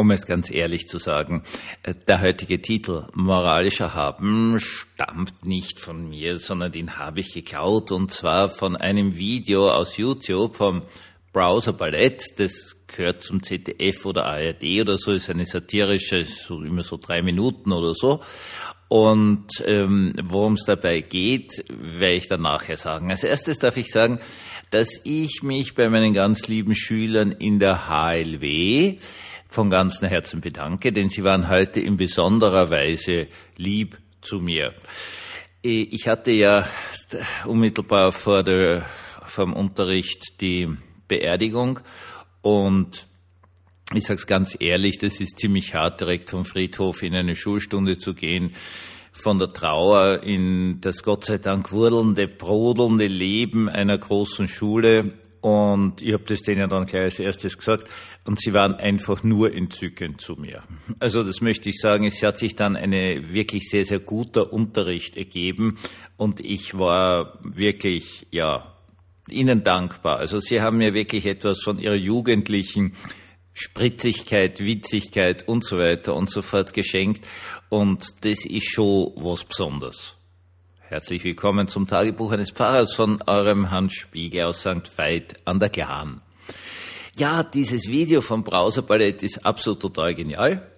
um 0.00 0.10
es 0.10 0.26
ganz 0.26 0.50
ehrlich 0.50 0.88
zu 0.88 0.98
sagen, 0.98 1.44
äh, 1.82 1.94
der 2.08 2.22
heutige 2.22 2.60
Titel 2.60 3.06
Moralischer 3.14 3.94
Haben 3.94 4.58
stammt 4.58 5.46
nicht 5.46 5.78
von 5.78 6.08
mir, 6.08 6.38
sondern 6.38 6.72
den 6.72 6.98
habe 6.98 7.20
ich 7.20 7.34
geklaut 7.34 7.92
und 7.92 8.10
zwar 8.10 8.48
von 8.48 8.76
einem 8.76 9.16
Video 9.16 9.70
aus 9.70 9.96
YouTube 9.96 10.56
vom 10.56 10.82
Browser 11.32 11.74
Ballett. 11.74 12.38
Das 12.38 12.76
gehört 12.86 13.22
zum 13.22 13.42
ZDF 13.42 14.04
oder 14.06 14.24
ARD 14.24 14.80
oder 14.80 14.96
so, 14.96 15.12
ist 15.12 15.30
eine 15.30 15.44
satirische, 15.44 16.24
so 16.24 16.62
immer 16.62 16.82
so 16.82 16.96
drei 16.96 17.22
Minuten 17.22 17.72
oder 17.72 17.94
so. 17.94 18.20
Und 18.88 19.46
ähm, 19.66 20.14
worum 20.24 20.54
es 20.54 20.64
dabei 20.64 21.00
geht, 21.00 21.52
werde 21.68 22.14
ich 22.14 22.26
dann 22.26 22.42
nachher 22.42 22.76
sagen. 22.76 23.10
Als 23.10 23.22
erstes 23.22 23.60
darf 23.60 23.76
ich 23.76 23.92
sagen, 23.92 24.18
dass 24.72 25.00
ich 25.04 25.42
mich 25.44 25.74
bei 25.76 25.88
meinen 25.88 26.12
ganz 26.12 26.48
lieben 26.48 26.74
Schülern 26.74 27.30
in 27.30 27.60
der 27.60 27.88
HLW 27.88 28.98
von 29.50 29.68
ganzem 29.68 30.08
Herzen 30.08 30.40
bedanke, 30.40 30.92
denn 30.92 31.08
Sie 31.08 31.24
waren 31.24 31.48
heute 31.48 31.80
in 31.80 31.96
besonderer 31.96 32.70
Weise 32.70 33.26
lieb 33.56 33.98
zu 34.20 34.38
mir. 34.40 34.74
Ich 35.62 36.08
hatte 36.08 36.30
ja 36.30 36.66
unmittelbar 37.44 38.12
vor 38.12 38.42
der, 38.42 38.86
vom 39.26 39.52
Unterricht 39.52 40.40
die 40.40 40.68
Beerdigung 41.08 41.80
und 42.40 43.06
ich 43.92 44.04
sage 44.04 44.20
es 44.20 44.26
ganz 44.26 44.56
ehrlich, 44.58 44.98
das 44.98 45.20
ist 45.20 45.38
ziemlich 45.40 45.74
hart, 45.74 46.00
direkt 46.00 46.30
vom 46.30 46.44
Friedhof 46.44 47.02
in 47.02 47.14
eine 47.14 47.34
Schulstunde 47.34 47.98
zu 47.98 48.14
gehen, 48.14 48.52
von 49.12 49.40
der 49.40 49.52
Trauer 49.52 50.22
in 50.22 50.80
das 50.80 51.02
Gott 51.02 51.24
sei 51.24 51.38
Dank 51.38 51.72
wurdelnde, 51.72 52.28
brodelnde 52.28 53.08
Leben 53.08 53.68
einer 53.68 53.98
großen 53.98 54.46
Schule 54.46 55.14
und 55.40 56.02
ich 56.02 56.12
habe 56.12 56.24
das 56.24 56.42
denen 56.42 56.68
dann 56.68 56.84
gleich 56.84 57.04
als 57.04 57.18
erstes 57.18 57.56
gesagt. 57.56 57.88
Und 58.26 58.38
sie 58.38 58.52
waren 58.52 58.74
einfach 58.74 59.22
nur 59.22 59.54
entzückend 59.54 60.20
zu 60.20 60.34
mir. 60.34 60.62
Also 60.98 61.22
das 61.22 61.40
möchte 61.40 61.70
ich 61.70 61.80
sagen. 61.80 62.04
Es 62.04 62.22
hat 62.22 62.38
sich 62.38 62.56
dann 62.56 62.76
eine 62.76 63.32
wirklich 63.32 63.70
sehr, 63.70 63.84
sehr 63.84 64.00
guter 64.00 64.52
Unterricht 64.52 65.16
ergeben. 65.16 65.78
Und 66.18 66.40
ich 66.40 66.78
war 66.78 67.38
wirklich, 67.42 68.26
ja, 68.30 68.74
ihnen 69.28 69.64
dankbar. 69.64 70.18
Also 70.18 70.40
sie 70.40 70.60
haben 70.60 70.78
mir 70.78 70.92
wirklich 70.92 71.24
etwas 71.24 71.62
von 71.62 71.78
ihrer 71.78 71.94
jugendlichen 71.94 72.94
Spritzigkeit, 73.54 74.60
Witzigkeit 74.60 75.48
und 75.48 75.64
so 75.64 75.78
weiter 75.78 76.14
und 76.14 76.28
so 76.28 76.42
fort 76.42 76.74
geschenkt. 76.74 77.26
Und 77.70 78.04
das 78.24 78.44
ist 78.44 78.70
schon 78.70 79.12
was 79.16 79.44
Besonderes. 79.44 80.19
Herzlich 80.90 81.22
willkommen 81.22 81.68
zum 81.68 81.86
Tagebuch 81.86 82.32
eines 82.32 82.50
Pfarrers 82.50 82.92
von 82.94 83.22
eurem 83.24 83.70
Hans 83.70 83.92
Spiegel 83.92 84.46
aus 84.46 84.62
St. 84.62 84.90
Veit 84.98 85.36
an 85.44 85.60
der 85.60 85.68
Glan. 85.68 86.20
Ja, 87.16 87.44
dieses 87.44 87.86
Video 87.86 88.20
vom 88.20 88.42
Browserballett 88.42 89.22
ist 89.22 89.46
absolut 89.46 89.80
total 89.80 90.16
genial 90.16 90.69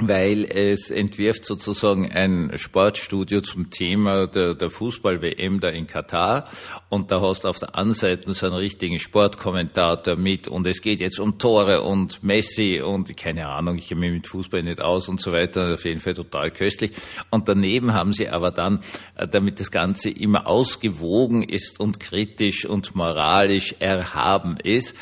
weil 0.00 0.44
es 0.44 0.90
entwirft 0.90 1.44
sozusagen 1.44 2.10
ein 2.10 2.52
Sportstudio 2.56 3.40
zum 3.40 3.70
Thema 3.70 4.28
der, 4.28 4.54
der 4.54 4.70
Fußball-WM 4.70 5.58
da 5.58 5.68
in 5.68 5.86
Katar. 5.86 6.48
Und 6.88 7.10
da 7.10 7.20
hast 7.20 7.44
du 7.44 7.48
auf 7.48 7.58
der 7.58 7.74
anderen 7.74 7.94
Seite 7.94 8.32
so 8.32 8.46
einen 8.46 8.54
richtigen 8.54 9.00
Sportkommentator 9.00 10.16
mit. 10.16 10.46
Und 10.46 10.66
es 10.68 10.82
geht 10.82 11.00
jetzt 11.00 11.18
um 11.18 11.38
Tore 11.38 11.82
und 11.82 12.22
Messi 12.22 12.80
und 12.80 13.16
keine 13.16 13.48
Ahnung, 13.48 13.76
ich 13.76 13.88
kenne 13.88 14.02
mich 14.02 14.12
mit 14.12 14.26
Fußball 14.28 14.62
nicht 14.62 14.80
aus 14.80 15.08
und 15.08 15.20
so 15.20 15.32
weiter, 15.32 15.72
auf 15.72 15.84
jeden 15.84 16.00
Fall 16.00 16.14
total 16.14 16.52
köstlich. 16.52 16.92
Und 17.30 17.48
daneben 17.48 17.92
haben 17.92 18.12
sie 18.12 18.28
aber 18.28 18.52
dann, 18.52 18.84
äh, 19.16 19.26
damit 19.26 19.58
das 19.58 19.72
Ganze 19.72 20.10
immer 20.10 20.46
ausgewogen 20.46 21.42
ist 21.42 21.80
und 21.80 21.98
kritisch 21.98 22.64
und 22.64 22.94
moralisch 22.94 23.74
erhaben 23.80 24.58
ist, 24.62 24.94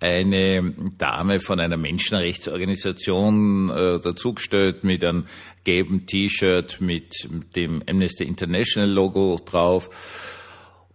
eine 0.00 0.74
Dame 0.96 1.40
von 1.40 1.58
einer 1.60 1.76
Menschenrechtsorganisation 1.76 3.70
äh, 3.70 4.00
dazugestellt 4.00 4.84
mit 4.84 5.02
einem 5.04 5.26
gelben 5.64 6.06
T-Shirt 6.06 6.80
mit 6.80 7.28
dem 7.56 7.82
Amnesty 7.88 8.24
International 8.24 8.88
Logo 8.90 9.38
drauf. 9.44 9.90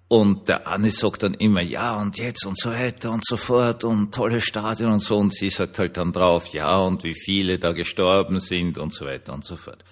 Und 0.07 0.47
der 0.47 0.67
Anne 0.67 0.91
sagt 0.91 1.23
dann 1.23 1.33
immer, 1.33 1.61
ja, 1.61 1.99
und 1.99 2.19
jetzt 2.19 2.45
und 2.45 2.59
so 2.59 2.69
weiter 2.69 3.11
und 3.11 3.25
so 3.25 3.35
fort 3.35 3.83
und 3.83 4.13
tolle 4.13 4.41
Stadion 4.41 4.91
und 4.91 5.01
so. 5.01 5.17
Und 5.17 5.33
sie 5.33 5.49
sagt 5.49 5.79
halt 5.79 5.97
dann 5.97 6.13
drauf, 6.13 6.49
ja, 6.49 6.77
und 6.77 7.03
wie 7.03 7.15
viele 7.15 7.57
da 7.57 7.71
gestorben 7.71 8.39
sind 8.39 8.77
und 8.77 8.93
so 8.93 9.05
weiter 9.05 9.33
und 9.33 9.43
so 9.43 9.55
fort. 9.55 9.83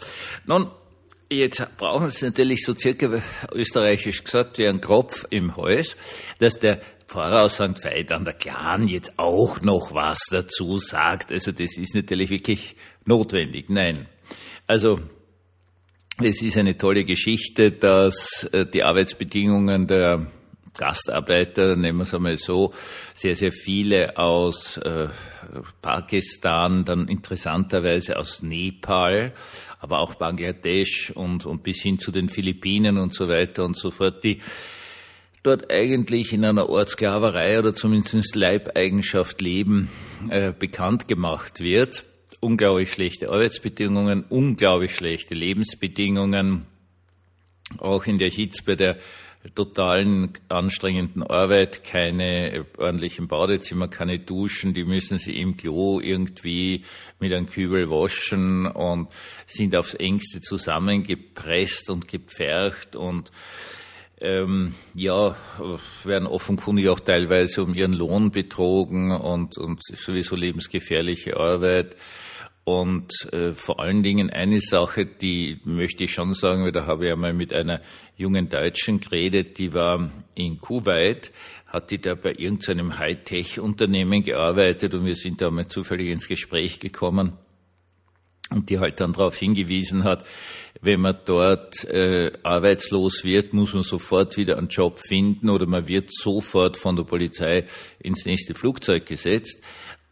Nun, 0.46 0.69
Jetzt 1.31 1.66
brauchen 1.78 2.09
Sie 2.09 2.25
natürlich 2.25 2.66
so 2.66 2.75
circa 2.75 3.24
österreichisch 3.53 4.22
gesagt 4.22 4.58
wie 4.58 4.68
ein 4.68 4.81
Kropf 4.81 5.25
im 5.30 5.56
Hals, 5.56 5.96
dass 6.40 6.59
der 6.59 6.81
Pfarrer 7.08 7.46
aus 7.46 7.53
St. 7.53 7.81
Veit 7.86 8.12
an 8.12 8.25
der 8.25 8.34
Clan 8.34 8.90
jetzt 8.90 9.18
auch 9.18 9.62
noch 9.62 9.94
was 9.94 10.19
dazu 10.30 10.78
sagt. 10.78 11.31
Also 11.31 11.53
das 11.53 11.78
ist 11.78 11.96
natürlich 11.96 12.31
wirklich 12.31 12.75
notwendig. 13.06 13.69
Nein. 13.69 14.09
Also 14.68 15.00
es 16.22 16.42
ist 16.42 16.58
eine 16.58 16.78
tolle 16.78 17.06
Geschichte, 17.06 17.72
dass 17.72 18.44
äh, 18.52 18.66
die 18.66 18.84
Arbeitsbedingungen 18.84 19.88
der 19.88 20.28
Gastarbeiter, 20.78 21.75
nehmen 21.75 22.00
wir 22.00 22.03
es 22.03 22.13
einmal 22.13 22.38
so, 22.38 22.74
sehr, 23.13 23.36
sehr 23.36 23.52
viele 23.52 24.18
aus 24.18 24.78
äh, 24.78 25.09
Pakistan, 25.81 26.86
dann 26.86 27.08
interessanterweise 27.08 28.18
aus 28.18 28.42
Nepal, 28.42 29.34
aber 29.81 30.00
auch 30.00 30.14
Bangladesch 30.14 31.12
und, 31.12 31.46
und 31.46 31.64
bis 31.64 31.81
hin 31.81 31.97
zu 31.97 32.12
den 32.12 32.30
Philippinen 32.30 33.00
und 33.00 33.16
so 33.16 33.28
weiter 33.28 33.66
und 33.66 33.75
so 33.75 33.90
fort, 33.90 34.24
die 34.24 34.40
dort 35.42 35.72
eigentlich 35.72 36.34
in 36.34 36.46
einer 36.46 36.69
Art 36.69 36.90
Sklaverei 36.90 37.58
oder 37.58 37.74
zumindest 37.74 38.36
Leibeigenschaft 38.36 39.42
leben, 39.42 39.90
äh, 40.30 40.53
bekannt 40.58 41.08
gemacht 41.08 41.62
wird. 41.62 42.06
Unglaublich 42.40 42.94
schlechte 42.94 43.30
Arbeitsbedingungen, 43.30 44.24
unglaublich 44.30 44.96
schlechte 44.96 45.34
Lebensbedingungen, 45.34 46.68
auch 47.80 48.06
in 48.06 48.19
der 48.19 48.30
Hitze 48.30 48.63
bei 48.63 48.75
der 48.75 48.98
totalen 49.56 50.34
anstrengenden 50.50 51.24
Arbeit, 51.24 51.84
keine 51.84 52.66
ordentlichen 52.78 53.28
Badezimmer, 53.28 53.88
keine 53.88 54.19
Duschen, 54.19 54.74
die 54.74 54.85
müssen 54.85 55.18
sie 55.18 55.35
im 55.40 55.57
Klo 55.57 56.00
irgendwie 56.00 56.84
mit 57.19 57.34
einem 57.34 57.47
Kübel 57.47 57.90
waschen 57.90 58.68
und 58.68 59.09
sind 59.47 59.75
aufs 59.75 59.96
engste 59.96 60.41
zusammengepresst 60.41 61.90
und 61.90 62.07
gepfercht 62.07 62.96
und 62.96 63.31
ähm, 64.22 64.75
ja, 64.94 65.35
werden 66.03 66.28
offenkundig 66.28 66.90
auch 66.90 67.00
teilweise 67.00 67.63
um 67.63 67.74
ihren 67.74 67.94
Lohn 67.94 68.30
betrogen 68.30 69.12
und, 69.12 69.57
und 69.57 69.81
sowieso 69.84 70.35
lebensgefährliche 70.35 71.38
Arbeit. 71.38 71.96
Und 72.64 73.12
äh, 73.34 73.54
vor 73.54 73.80
allen 73.80 74.04
Dingen 74.04 74.30
eine 74.30 74.60
Sache, 74.62 75.06
die 75.06 75.60
möchte 75.64 76.04
ich 76.04 76.14
schon 76.14 76.34
sagen, 76.34 76.64
weil 76.64 76.72
da 76.72 76.86
habe 76.86 77.08
ich 77.08 77.12
einmal 77.12 77.34
mit 77.34 77.54
einer 77.54 77.82
jungen 78.16 78.50
Deutschen 78.50 79.00
geredet, 79.00 79.58
die 79.58 79.74
war 79.74 80.12
in 80.36 80.60
Kuwait, 80.60 81.32
hat 81.66 81.90
die 81.90 82.00
da 82.00 82.14
bei 82.14 82.34
irgendeinem 82.34 83.00
Hightech-Unternehmen 83.00 84.24
gearbeitet 84.24 84.94
und 84.94 85.06
wir 85.06 85.16
sind 85.16 85.42
da 85.42 85.50
mal 85.50 85.68
zufällig 85.68 86.10
ins 86.10 86.28
Gespräch 86.28 86.80
gekommen 86.80 87.34
und 88.52 88.70
die 88.70 88.80
halt 88.80 89.00
dann 89.00 89.14
darauf 89.14 89.38
hingewiesen 89.38 90.04
hat, 90.04 90.26
wenn 90.82 91.00
man 91.02 91.18
dort 91.26 91.84
äh, 91.86 92.32
arbeitslos 92.44 93.24
wird, 93.24 93.54
muss 93.54 93.74
man 93.74 93.84
sofort 93.84 94.36
wieder 94.38 94.58
einen 94.58 94.68
Job 94.68 95.00
finden 95.00 95.50
oder 95.50 95.68
man 95.68 95.88
wird 95.88 96.12
sofort 96.12 96.76
von 96.76 96.96
der 96.96 97.04
Polizei 97.04 97.66
ins 98.00 98.26
nächste 98.26 98.54
Flugzeug 98.54 99.06
gesetzt. 99.06 99.62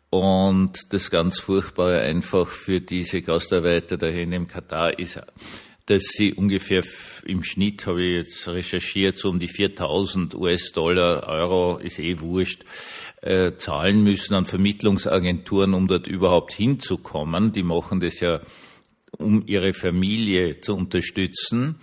Und 0.10 0.92
das 0.94 1.12
ganz 1.12 1.40
Furchtbare 1.40 2.02
einfach 2.02 2.48
für 2.48 2.82
diese 2.82 3.22
Gastarbeiter 3.22 3.98
dahin 3.98 4.32
im 4.32 4.48
Katar 4.48 4.98
ist, 4.98 5.22
dass 5.86 6.04
sie 6.04 6.34
ungefähr 6.34 6.84
im 7.26 7.44
Schnitt, 7.44 7.86
habe 7.88 8.04
ich 8.04 8.16
jetzt 8.16 8.48
recherchiert, 8.48 9.18
so 9.18 9.30
um 9.30 9.40
die 9.40 9.48
4000 9.48 10.36
US-Dollar, 10.36 11.28
Euro, 11.28 11.78
ist 11.78 12.00
eh 12.00 12.20
wurscht, 12.20 12.64
äh, 13.22 13.54
zahlen 13.58 14.04
müssen 14.04 14.36
an 14.36 14.46
Vermittlungsagenturen, 14.46 15.74
um 15.74 15.88
dort 15.88 16.08
überhaupt 16.08 16.54
hinzukommen. 16.54 17.52
Die 17.52 17.64
machen 17.64 18.00
das 18.00 18.20
ja, 18.20 18.42
um 19.18 19.44
ihre 19.48 19.74
Familie 19.74 20.58
zu 20.58 20.76
unterstützen. 20.76 21.80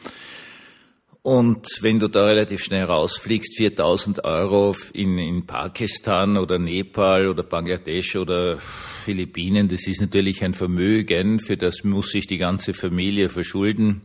Und 1.26 1.66
wenn 1.80 1.98
du 1.98 2.06
da 2.06 2.24
relativ 2.24 2.62
schnell 2.62 2.84
rausfliegst, 2.84 3.56
4000 3.56 4.22
Euro 4.22 4.76
in, 4.92 5.18
in 5.18 5.44
Pakistan 5.44 6.36
oder 6.36 6.56
Nepal 6.60 7.26
oder 7.26 7.42
Bangladesch 7.42 8.14
oder 8.14 8.58
Philippinen, 8.58 9.66
das 9.66 9.88
ist 9.88 10.00
natürlich 10.00 10.44
ein 10.44 10.52
Vermögen, 10.52 11.40
für 11.40 11.56
das 11.56 11.82
muss 11.82 12.10
sich 12.10 12.28
die 12.28 12.38
ganze 12.38 12.74
Familie 12.74 13.28
verschulden. 13.28 14.02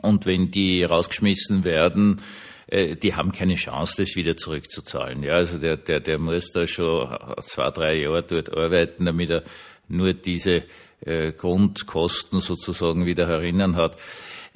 Und 0.00 0.24
wenn 0.24 0.50
die 0.50 0.84
rausgeschmissen 0.84 1.64
werden, 1.64 2.22
äh, 2.68 2.96
die 2.96 3.14
haben 3.14 3.32
keine 3.32 3.56
Chance, 3.56 3.96
das 3.98 4.16
wieder 4.16 4.38
zurückzuzahlen. 4.38 5.22
Ja, 5.22 5.34
also 5.34 5.58
der, 5.58 5.76
der, 5.76 6.00
der 6.00 6.18
muss 6.18 6.50
da 6.50 6.66
schon 6.66 7.14
zwei, 7.40 7.70
drei 7.72 8.00
Jahre 8.00 8.22
dort 8.22 8.56
arbeiten, 8.56 9.04
damit 9.04 9.28
er 9.28 9.44
nur 9.86 10.14
diese 10.14 10.62
äh, 11.02 11.32
Grundkosten 11.32 12.40
sozusagen 12.40 13.04
wieder 13.04 13.28
herinnen 13.28 13.76
hat 13.76 13.98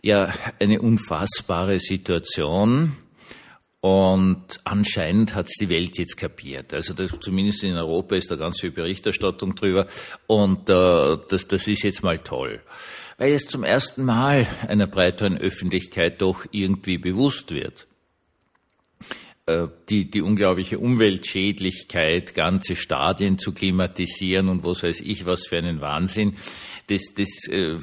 ja 0.02 0.32
eine 0.58 0.80
unfassbare 0.82 1.78
Situation. 1.78 2.96
Und 3.80 4.60
anscheinend 4.62 5.34
hat 5.34 5.46
es 5.46 5.54
die 5.60 5.68
Welt 5.68 5.98
jetzt 5.98 6.16
kapiert. 6.16 6.72
Also 6.72 6.94
das, 6.94 7.18
zumindest 7.18 7.64
in 7.64 7.74
Europa 7.74 8.14
ist 8.14 8.30
da 8.30 8.36
ganz 8.36 8.60
viel 8.60 8.70
Berichterstattung 8.70 9.56
drüber. 9.56 9.88
Und 10.28 10.68
äh, 10.68 11.16
das, 11.28 11.48
das 11.48 11.66
ist 11.66 11.82
jetzt 11.82 12.04
mal 12.04 12.18
toll. 12.18 12.62
Weil 13.18 13.32
es 13.32 13.46
zum 13.48 13.64
ersten 13.64 14.04
Mal 14.04 14.46
einer 14.68 14.86
breiteren 14.86 15.36
Öffentlichkeit 15.36 16.22
doch 16.22 16.46
irgendwie 16.52 16.98
bewusst 16.98 17.50
wird. 17.50 17.88
Äh, 19.44 19.66
die, 19.88 20.08
die 20.08 20.22
unglaubliche 20.22 20.78
Umweltschädlichkeit, 20.78 22.32
ganze 22.32 22.76
Stadien 22.76 23.38
zu 23.38 23.52
klimatisieren 23.52 24.48
und 24.48 24.62
was 24.62 24.84
weiß 24.84 25.00
ich, 25.00 25.26
was 25.26 25.48
für 25.48 25.58
einen 25.58 25.80
Wahnsinn. 25.80 26.36
Das, 26.86 27.12
das 27.16 27.48
äh, 27.48 27.76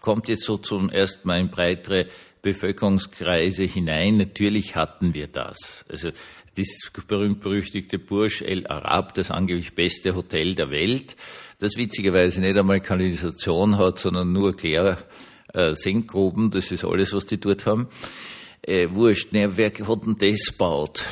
kommt 0.00 0.28
jetzt 0.28 0.42
so 0.42 0.56
zum 0.56 0.90
ersten 0.90 1.28
Mal 1.28 1.38
in 1.38 1.50
breitere 1.50 2.06
Bevölkerungskreise 2.42 3.62
hinein. 3.62 4.16
Natürlich 4.16 4.74
hatten 4.74 5.14
wir 5.14 5.28
das. 5.28 5.86
Also 5.88 6.10
das 6.56 6.66
berühmt-berüchtigte 7.06 8.00
Burj 8.00 8.42
El 8.42 8.66
Arab, 8.66 9.14
das 9.14 9.30
angeblich 9.30 9.76
beste 9.76 10.16
Hotel 10.16 10.56
der 10.56 10.72
Welt, 10.72 11.14
das 11.60 11.76
witzigerweise 11.76 12.40
nicht 12.40 12.58
einmal 12.58 12.80
Kanalisation 12.80 13.78
hat, 13.78 14.00
sondern 14.00 14.32
nur 14.32 14.56
Klär, 14.56 14.98
äh, 15.54 15.74
Senkgruben, 15.74 16.50
das 16.50 16.72
ist 16.72 16.84
alles, 16.84 17.12
was 17.12 17.24
die 17.24 17.38
dort 17.38 17.66
haben 17.66 17.88
äh, 18.68 18.94
wurscht, 18.94 19.32
ne, 19.32 19.56
wer 19.56 19.70
hat 19.70 20.06
denn 20.06 20.16
das 20.18 20.52
gebaut? 20.52 21.04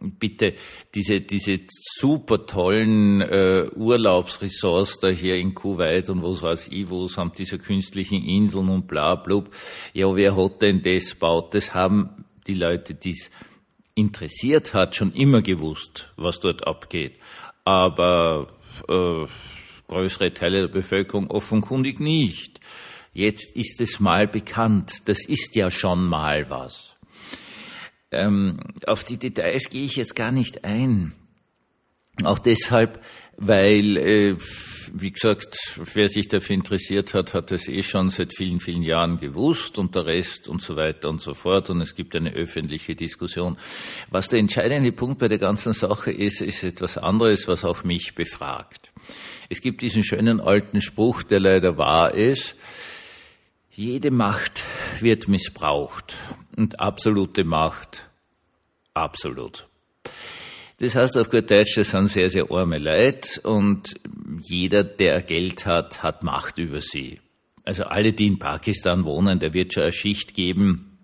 Bitte, 0.00 0.54
diese, 0.94 1.20
diese 1.20 1.58
super 1.98 2.46
tollen 2.46 3.20
äh, 3.22 3.68
Urlaubsressorts 3.74 4.98
da 5.00 5.08
hier 5.08 5.36
in 5.36 5.54
Kuwait 5.54 6.08
und 6.10 6.22
was 6.22 6.42
weiß 6.42 6.68
ich, 6.70 6.88
wo 6.88 7.08
samt 7.08 7.38
dieser 7.38 7.58
künstlichen 7.58 8.22
Inseln 8.22 8.68
und 8.68 8.86
bla 8.86 9.16
blub. 9.16 9.50
Ja, 9.94 10.14
wer 10.14 10.36
hat 10.36 10.62
denn 10.62 10.82
das 10.82 11.10
gebaut? 11.10 11.54
Das 11.54 11.74
haben 11.74 12.24
die 12.46 12.54
Leute, 12.54 12.94
die 12.94 13.10
es 13.10 13.30
interessiert 13.94 14.74
hat, 14.74 14.94
schon 14.94 15.12
immer 15.12 15.42
gewusst, 15.42 16.12
was 16.16 16.38
dort 16.38 16.66
abgeht. 16.66 17.14
Aber 17.64 18.48
äh, 18.88 19.24
größere 19.88 20.32
Teile 20.32 20.60
der 20.60 20.68
Bevölkerung 20.68 21.30
offenkundig 21.30 21.98
nicht. 21.98 22.60
Jetzt 23.16 23.56
ist 23.56 23.80
es 23.80 23.98
mal 23.98 24.28
bekannt. 24.28 25.08
Das 25.08 25.24
ist 25.26 25.56
ja 25.56 25.70
schon 25.70 26.06
mal 26.06 26.50
was. 26.50 26.96
Ähm, 28.12 28.60
auf 28.86 29.04
die 29.04 29.16
Details 29.16 29.70
gehe 29.70 29.86
ich 29.86 29.96
jetzt 29.96 30.14
gar 30.14 30.30
nicht 30.30 30.64
ein. 30.64 31.14
Auch 32.24 32.38
deshalb, 32.38 33.02
weil, 33.38 33.96
äh, 33.96 34.36
wie 34.92 35.12
gesagt, 35.12 35.56
wer 35.94 36.08
sich 36.08 36.28
dafür 36.28 36.56
interessiert 36.56 37.14
hat, 37.14 37.32
hat 37.32 37.52
es 37.52 37.68
eh 37.68 37.82
schon 37.82 38.10
seit 38.10 38.34
vielen, 38.36 38.60
vielen 38.60 38.82
Jahren 38.82 39.16
gewusst 39.16 39.78
und 39.78 39.94
der 39.94 40.04
Rest 40.04 40.46
und 40.46 40.60
so 40.60 40.76
weiter 40.76 41.08
und 41.08 41.22
so 41.22 41.32
fort. 41.32 41.70
Und 41.70 41.80
es 41.80 41.94
gibt 41.94 42.14
eine 42.16 42.34
öffentliche 42.34 42.94
Diskussion. 42.94 43.56
Was 44.10 44.28
der 44.28 44.40
entscheidende 44.40 44.92
Punkt 44.92 45.18
bei 45.20 45.28
der 45.28 45.38
ganzen 45.38 45.72
Sache 45.72 46.12
ist, 46.12 46.42
ist 46.42 46.62
etwas 46.64 46.98
anderes, 46.98 47.48
was 47.48 47.64
auch 47.64 47.82
mich 47.82 48.14
befragt. 48.14 48.92
Es 49.48 49.62
gibt 49.62 49.80
diesen 49.80 50.04
schönen 50.04 50.38
alten 50.38 50.82
Spruch, 50.82 51.22
der 51.22 51.40
leider 51.40 51.78
wahr 51.78 52.12
ist. 52.12 52.56
Jede 53.78 54.10
Macht 54.10 54.64
wird 55.00 55.28
missbraucht 55.28 56.16
und 56.56 56.80
absolute 56.80 57.44
Macht 57.44 58.08
absolut. 58.94 59.68
Das 60.78 60.94
heißt 60.94 61.18
auf 61.18 61.28
gut 61.28 61.50
Deutsch, 61.50 61.76
das 61.76 61.90
sind 61.90 62.08
sehr, 62.08 62.30
sehr 62.30 62.50
arme 62.50 62.78
Leute 62.78 63.42
und 63.42 63.92
jeder, 64.40 64.82
der 64.82 65.20
Geld 65.20 65.66
hat, 65.66 66.02
hat 66.02 66.24
Macht 66.24 66.56
über 66.56 66.80
sie. 66.80 67.20
Also 67.64 67.84
alle, 67.84 68.14
die 68.14 68.28
in 68.28 68.38
Pakistan 68.38 69.04
wohnen, 69.04 69.40
der 69.40 69.52
wird 69.52 69.74
schon 69.74 69.82
eine 69.82 69.92
Schicht 69.92 70.32
geben, 70.32 70.96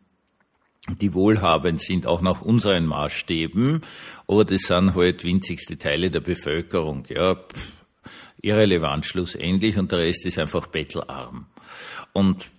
die 0.98 1.12
wohlhabend 1.12 1.78
sind, 1.78 2.06
auch 2.06 2.22
nach 2.22 2.40
unseren 2.40 2.86
Maßstäben, 2.86 3.82
aber 4.26 4.46
das 4.46 4.62
sind 4.62 4.94
halt 4.94 5.24
winzigste 5.24 5.76
Teile 5.76 6.10
der 6.10 6.20
Bevölkerung. 6.20 7.04
Ja, 7.10 7.34
pff, 7.34 7.84
irrelevant 8.40 9.04
schlussendlich 9.04 9.76
und 9.76 9.92
der 9.92 9.98
Rest 9.98 10.24
ist 10.24 10.38
einfach 10.38 10.68
bettelarm. 10.68 11.48
Und 12.14 12.50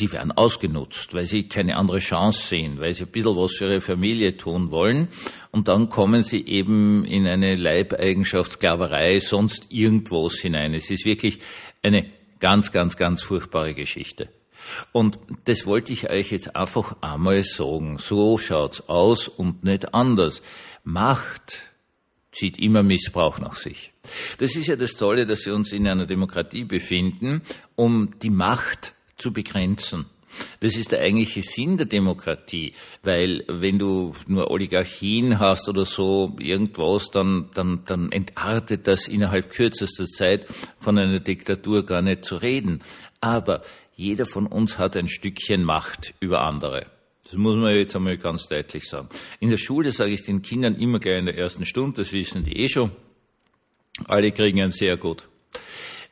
die 0.00 0.10
werden 0.10 0.32
ausgenutzt, 0.32 1.14
weil 1.14 1.24
sie 1.24 1.48
keine 1.48 1.76
andere 1.76 2.00
Chance 2.00 2.48
sehen, 2.48 2.80
weil 2.80 2.92
sie 2.94 3.04
ein 3.04 3.10
bisschen 3.10 3.36
was 3.36 3.52
für 3.52 3.66
ihre 3.66 3.80
Familie 3.80 4.36
tun 4.36 4.70
wollen. 4.72 5.08
Und 5.52 5.68
dann 5.68 5.88
kommen 5.88 6.24
sie 6.24 6.44
eben 6.46 7.04
in 7.04 7.26
eine 7.26 7.54
Leibeigenschaft, 7.54 8.52
Sklaverei, 8.52 9.20
sonst 9.20 9.70
irgendwas 9.70 10.34
hinein. 10.34 10.74
Es 10.74 10.90
ist 10.90 11.04
wirklich 11.04 11.38
eine 11.82 12.06
ganz, 12.40 12.72
ganz, 12.72 12.96
ganz 12.96 13.22
furchtbare 13.22 13.74
Geschichte. 13.74 14.28
Und 14.92 15.18
das 15.44 15.66
wollte 15.66 15.92
ich 15.92 16.10
euch 16.10 16.32
jetzt 16.32 16.56
einfach 16.56 16.96
einmal 17.00 17.42
sagen. 17.44 17.98
So 17.98 18.38
schaut's 18.38 18.88
aus 18.88 19.28
und 19.28 19.62
nicht 19.62 19.94
anders. 19.94 20.42
Macht 20.82 21.60
zieht 22.32 22.58
immer 22.58 22.82
Missbrauch 22.82 23.38
nach 23.38 23.54
sich. 23.54 23.92
Das 24.38 24.56
ist 24.56 24.66
ja 24.66 24.74
das 24.74 24.96
Tolle, 24.96 25.24
dass 25.24 25.46
wir 25.46 25.54
uns 25.54 25.72
in 25.72 25.86
einer 25.86 26.06
Demokratie 26.06 26.64
befinden, 26.64 27.42
um 27.76 28.18
die 28.20 28.30
Macht 28.30 28.93
zu 29.16 29.32
begrenzen. 29.32 30.06
Das 30.60 30.76
ist 30.76 30.92
der 30.92 31.00
eigentliche 31.00 31.42
Sinn 31.42 31.76
der 31.76 31.86
Demokratie, 31.86 32.72
weil 33.02 33.44
wenn 33.48 33.78
du 33.78 34.14
nur 34.26 34.50
Oligarchien 34.50 35.38
hast 35.38 35.68
oder 35.68 35.84
so 35.84 36.36
irgendwas, 36.38 37.10
dann, 37.10 37.50
dann, 37.54 37.84
dann 37.86 38.10
entartet 38.10 38.86
das 38.88 39.06
innerhalb 39.08 39.50
kürzester 39.50 40.06
Zeit 40.06 40.46
von 40.80 40.98
einer 40.98 41.20
Diktatur 41.20 41.86
gar 41.86 42.02
nicht 42.02 42.24
zu 42.24 42.36
reden. 42.36 42.82
Aber 43.20 43.62
jeder 43.96 44.26
von 44.26 44.46
uns 44.46 44.78
hat 44.78 44.96
ein 44.96 45.08
Stückchen 45.08 45.62
Macht 45.62 46.14
über 46.20 46.40
andere. 46.40 46.86
Das 47.24 47.34
muss 47.34 47.56
man 47.56 47.74
jetzt 47.74 47.96
einmal 47.96 48.18
ganz 48.18 48.48
deutlich 48.48 48.88
sagen. 48.88 49.08
In 49.40 49.50
der 49.50 49.56
Schule 49.56 49.90
sage 49.92 50.12
ich 50.12 50.24
den 50.24 50.42
Kindern 50.42 50.74
immer 50.74 50.98
gleich 50.98 51.18
in 51.18 51.26
der 51.26 51.38
ersten 51.38 51.64
Stunde, 51.64 52.02
das 52.02 52.12
wissen 52.12 52.44
die 52.44 52.56
eh 52.58 52.68
schon. 52.68 52.90
Alle 54.06 54.32
kriegen 54.32 54.60
ein 54.60 54.72
sehr 54.72 54.96
gut. 54.96 55.28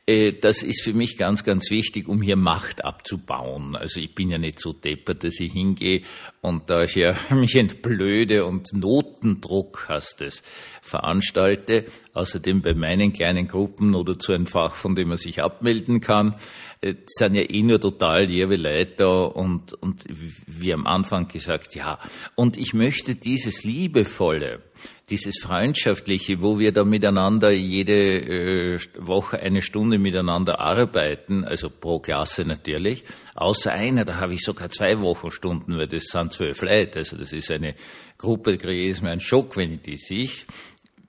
Äh, 0.05 0.33
das 0.33 0.63
ist 0.63 0.81
für 0.81 0.93
mich 0.93 1.17
ganz, 1.17 1.43
ganz 1.43 1.71
wichtig, 1.71 2.09
um 2.09 2.21
hier 2.21 2.35
Macht 2.35 2.83
abzubauen. 2.83 3.75
Also 3.75 4.01
ich 4.01 4.13
bin 4.13 4.29
ja 4.29 4.37
nicht 4.37 4.59
so 4.59 4.73
deppert, 4.73 5.23
dass 5.23 5.39
ich 5.39 5.53
hingehe 5.53 6.01
und 6.41 6.69
da 6.69 6.83
ich 6.83 6.95
ja 6.95 7.15
mich 7.29 7.55
entblöde 7.55 8.45
und 8.45 8.73
Notendruck 8.73 9.85
hast 9.87 10.21
es 10.21 10.43
veranstalte. 10.81 11.85
Außerdem 12.13 12.61
bei 12.61 12.73
meinen 12.73 13.13
kleinen 13.13 13.47
Gruppen 13.47 13.95
oder 13.95 14.19
zu 14.19 14.33
einem 14.33 14.45
Fach, 14.45 14.75
von 14.75 14.93
dem 14.93 15.07
man 15.07 15.17
sich 15.17 15.41
abmelden 15.41 16.01
kann, 16.01 16.35
äh, 16.81 16.95
sind 17.05 17.35
ja 17.35 17.49
eh 17.49 17.63
nur 17.63 17.79
total 17.79 18.25
liebe 18.25 18.57
Leute 18.57 18.93
da 18.97 19.23
und, 19.23 19.73
und 19.73 20.03
wie 20.09 20.73
am 20.73 20.85
Anfang 20.85 21.29
gesagt, 21.29 21.75
ja. 21.75 21.97
Und 22.35 22.57
ich 22.57 22.73
möchte 22.73 23.15
dieses 23.15 23.63
Liebevolle, 23.63 24.61
dieses 25.09 25.35
Freundschaftliche, 25.41 26.41
wo 26.41 26.59
wir 26.59 26.71
da 26.71 26.83
miteinander 26.83 27.51
jede 27.51 28.75
äh, 28.75 28.79
Woche 28.97 29.39
eine 29.39 29.61
Stunde 29.61 29.99
miteinander 29.99 30.59
arbeiten, 30.59 31.43
also 31.43 31.69
pro 31.69 31.99
Klasse 31.99 32.45
natürlich, 32.45 33.03
außer 33.35 33.71
einer, 33.71 34.05
da 34.05 34.15
habe 34.15 34.33
ich 34.33 34.43
sogar 34.43 34.69
zwei 34.69 34.99
Wochenstunden, 34.99 35.77
weil 35.77 35.87
das 35.87 36.05
sind 36.05 36.31
zwölf 36.31 36.61
Leute, 36.61 36.99
also 36.99 37.17
das 37.17 37.33
ist 37.33 37.51
eine 37.51 37.75
Gruppe, 38.17 38.57
kriege 38.57 38.89
ich 38.89 39.01
mir 39.01 39.11
einen 39.11 39.19
Schock, 39.19 39.57
wenn 39.57 39.73
ich 39.73 39.81
die 39.81 39.97
sehe. 39.97 40.29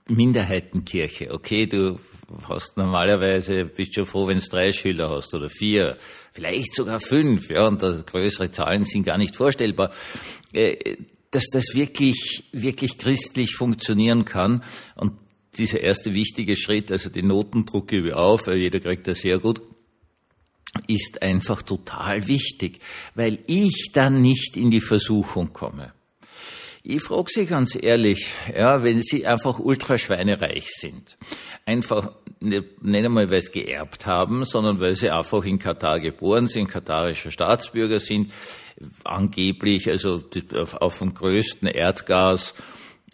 Minderheitenkirche, 0.07 1.31
okay, 1.31 1.65
du 1.65 1.97
hast 2.47 2.77
normalerweise, 2.77 3.65
bist 3.65 3.95
schon 3.95 4.05
froh, 4.05 4.27
wenn 4.27 4.39
du 4.39 4.45
drei 4.45 4.71
Schüler 4.71 5.09
hast 5.09 5.33
oder 5.33 5.49
vier, 5.49 5.97
vielleicht 6.31 6.75
sogar 6.75 6.99
fünf, 6.99 7.49
ja, 7.49 7.67
und 7.67 7.79
größere 7.79 8.51
Zahlen 8.51 8.83
sind 8.83 9.03
gar 9.03 9.17
nicht 9.17 9.35
vorstellbar. 9.35 9.91
Dass 11.35 11.49
das 11.51 11.75
wirklich, 11.75 12.45
wirklich 12.53 12.97
christlich 12.97 13.55
funktionieren 13.55 14.23
kann. 14.23 14.63
Und 14.95 15.17
dieser 15.57 15.81
erste 15.81 16.13
wichtige 16.13 16.55
Schritt, 16.55 16.93
also 16.93 17.09
die 17.09 17.23
Notendruck 17.23 17.89
gebe 17.89 18.15
auf, 18.15 18.47
weil 18.47 18.57
jeder 18.57 18.79
kriegt 18.79 19.05
das 19.05 19.19
sehr 19.19 19.39
gut, 19.39 19.61
ist 20.87 21.21
einfach 21.21 21.61
total 21.61 22.29
wichtig, 22.29 22.79
weil 23.15 23.39
ich 23.47 23.91
dann 23.91 24.21
nicht 24.21 24.55
in 24.55 24.71
die 24.71 24.79
Versuchung 24.79 25.51
komme. 25.51 25.93
Ich 26.87 27.01
frage 27.01 27.25
Sie 27.29 27.47
ganz 27.47 27.75
ehrlich, 27.81 28.27
ja, 28.55 28.83
wenn 28.83 29.01
Sie 29.01 29.25
einfach 29.25 29.57
ultraschweinereich 29.57 30.69
sind, 30.69 31.17
einfach 31.65 32.11
nicht, 32.39 32.63
einmal, 32.83 33.31
weil 33.31 33.41
Sie 33.41 33.53
geerbt 33.53 34.05
haben, 34.05 34.45
sondern 34.45 34.79
weil 34.79 34.93
Sie 34.93 35.09
einfach 35.09 35.43
in 35.45 35.57
Katar 35.57 35.99
geboren 35.99 36.45
sind, 36.45 36.67
katarischer 36.67 37.31
Staatsbürger 37.31 37.99
sind, 37.99 38.31
angeblich 39.03 39.89
also 39.89 40.21
auf, 40.53 40.75
auf 40.75 40.99
dem 40.99 41.15
größten 41.15 41.67
Erdgas 41.67 42.53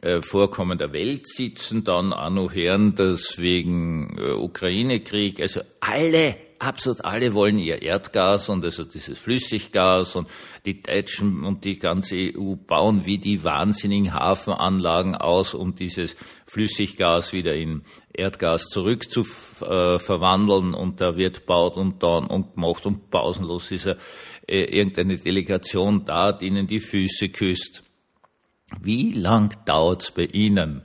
äh, 0.01 0.19
Vorkommen 0.21 0.77
der 0.77 0.93
Welt 0.93 1.27
sitzen, 1.27 1.83
dann 1.83 2.09
noch 2.09 2.53
hören, 2.53 2.95
dass 2.95 3.39
wegen 3.39 4.17
äh, 4.17 4.31
Ukraine-Krieg, 4.31 5.39
also 5.39 5.61
alle, 5.79 6.35
absolut 6.57 7.05
alle 7.05 7.33
wollen 7.35 7.59
ihr 7.59 7.81
Erdgas 7.81 8.49
und 8.49 8.63
also 8.63 8.83
dieses 8.83 9.19
Flüssiggas 9.19 10.15
und 10.15 10.27
die 10.65 10.81
Deutschen 10.81 11.43
und 11.45 11.65
die 11.65 11.77
ganze 11.77 12.15
EU 12.15 12.55
bauen 12.55 13.05
wie 13.05 13.19
die 13.19 13.43
wahnsinnigen 13.43 14.13
Hafenanlagen 14.13 15.15
aus, 15.15 15.53
um 15.53 15.75
dieses 15.75 16.15
Flüssiggas 16.47 17.31
wieder 17.33 17.53
in 17.53 17.83
Erdgas 18.11 18.69
zurück 18.69 19.09
zu 19.09 19.21
äh, 19.61 19.99
und 19.99 20.99
da 20.99 21.15
wird 21.15 21.45
baut 21.45 21.77
und 21.77 22.01
dann 22.01 22.25
und 22.25 22.55
gemacht 22.55 22.85
und 22.87 23.11
pausenlos 23.11 23.69
ist 23.71 23.85
er 23.85 23.97
äh, 24.47 24.63
irgendeine 24.63 25.17
Delegation 25.17 26.05
da, 26.05 26.31
die 26.31 26.47
ihnen 26.47 26.65
die 26.65 26.79
Füße 26.79 27.29
küsst 27.29 27.83
Wie 28.79 29.11
lang 29.11 29.53
dauert's 29.65 30.11
bei 30.11 30.25
Ihnen, 30.25 30.83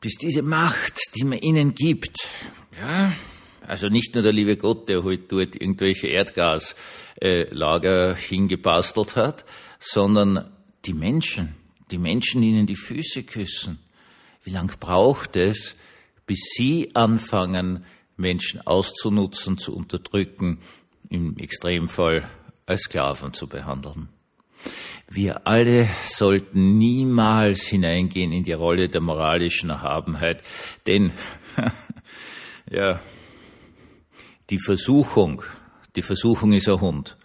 bis 0.00 0.16
diese 0.16 0.42
Macht, 0.42 0.98
die 1.16 1.24
man 1.24 1.38
Ihnen 1.38 1.74
gibt, 1.74 2.28
ja, 2.80 3.12
also 3.68 3.88
nicht 3.88 4.14
nur 4.14 4.22
der 4.22 4.32
liebe 4.32 4.56
Gott, 4.56 4.88
der 4.88 5.04
heute 5.04 5.24
dort 5.28 5.54
irgendwelche 5.54 6.06
Erdgaslager 6.06 8.12
äh, 8.12 8.16
hingebastelt 8.16 9.14
hat, 9.14 9.44
sondern 9.78 10.50
die 10.86 10.94
Menschen, 10.94 11.54
die 11.90 11.98
Menschen, 11.98 12.40
die 12.40 12.48
ihnen 12.48 12.66
die 12.66 12.76
Füße 12.76 13.24
küssen. 13.24 13.78
Wie 14.42 14.50
lang 14.50 14.74
braucht 14.80 15.36
es, 15.36 15.76
bis 16.26 16.40
sie 16.56 16.94
anfangen, 16.94 17.84
Menschen 18.16 18.66
auszunutzen, 18.66 19.58
zu 19.58 19.76
unterdrücken, 19.76 20.60
im 21.10 21.36
Extremfall 21.36 22.26
als 22.64 22.82
Sklaven 22.82 23.34
zu 23.34 23.48
behandeln? 23.48 24.08
Wir 25.10 25.46
alle 25.46 25.88
sollten 26.04 26.76
niemals 26.76 27.62
hineingehen 27.62 28.32
in 28.32 28.44
die 28.44 28.52
Rolle 28.52 28.88
der 28.88 29.00
moralischen 29.00 29.70
Erhabenheit, 29.70 30.42
denn 30.86 31.12
ja, 32.70 33.00
die 34.50 34.58
Versuchung, 34.58 35.42
die 35.96 36.02
Versuchung 36.02 36.52
ist 36.52 36.68
ein 36.68 36.80
Hund. 36.80 37.16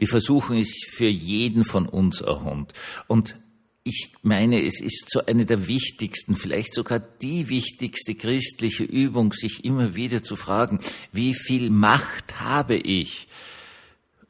Die 0.00 0.06
Versuchung 0.06 0.58
ist 0.58 0.86
für 0.86 1.08
jeden 1.08 1.64
von 1.64 1.86
uns 1.86 2.22
ein 2.22 2.44
Hund. 2.44 2.72
Und 3.08 3.36
ich 3.84 4.12
meine, 4.22 4.64
es 4.64 4.80
ist 4.80 5.10
so 5.10 5.26
eine 5.26 5.44
der 5.44 5.66
wichtigsten, 5.66 6.36
vielleicht 6.36 6.74
sogar 6.74 7.00
die 7.00 7.48
wichtigste 7.48 8.14
christliche 8.14 8.84
Übung, 8.84 9.32
sich 9.32 9.64
immer 9.64 9.96
wieder 9.96 10.22
zu 10.22 10.36
fragen, 10.36 10.78
wie 11.10 11.34
viel 11.34 11.70
Macht 11.70 12.40
habe 12.40 12.76
ich? 12.76 13.26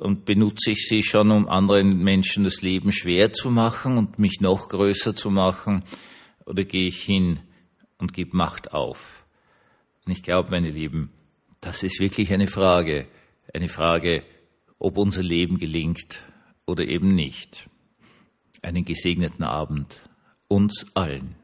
Und 0.03 0.25
benutze 0.25 0.73
ich 0.73 0.89
sie 0.89 1.05
schon, 1.05 1.31
um 1.31 1.49
anderen 1.49 1.99
Menschen 2.03 2.43
das 2.43 2.61
Leben 2.61 2.91
schwer 2.91 3.33
zu 3.33 3.53
machen 3.53 3.99
und 3.99 4.19
mich 4.19 4.41
noch 4.41 4.69
größer 4.69 5.15
zu 5.15 5.31
machen? 5.31 5.85
Oder 6.45 6.65
gehe 6.65 6.89
ich 6.89 7.05
hin 7.05 7.39
und 7.99 8.13
gebe 8.13 8.37
Macht 8.37 8.73
auf? 8.73 9.25
Und 10.05 10.11
ich 10.11 10.25
glaube, 10.25 10.51
meine 10.51 10.71
Lieben, 10.71 11.13
das 11.61 11.85
ist 11.85 12.01
wirklich 12.01 12.33
eine 12.33 12.49
Frage, 12.49 13.07
eine 13.55 13.69
Frage, 13.69 14.25
ob 14.81 14.99
unser 14.99 15.23
Leben 15.23 15.57
gelingt 15.57 16.25
oder 16.67 16.85
eben 16.85 17.15
nicht. 17.15 17.71
Einen 18.61 18.85
gesegneten 18.85 19.45
Abend 19.45 20.01
uns 20.49 20.85
allen. 20.95 21.37